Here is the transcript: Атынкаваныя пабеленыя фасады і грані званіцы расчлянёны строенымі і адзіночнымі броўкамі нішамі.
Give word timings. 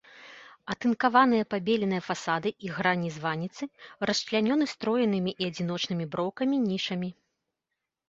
Атынкаваныя 0.73 1.47
пабеленыя 1.51 2.01
фасады 2.07 2.49
і 2.67 2.73
грані 2.79 3.13
званіцы 3.19 3.63
расчлянёны 4.13 4.65
строенымі 4.75 5.31
і 5.41 5.55
адзіночнымі 5.55 6.05
броўкамі 6.17 6.55
нішамі. 6.69 7.09